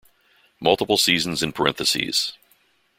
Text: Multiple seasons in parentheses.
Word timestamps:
Multiple 0.59 0.97
seasons 0.97 1.43
in 1.43 1.51
parentheses. 1.51 2.33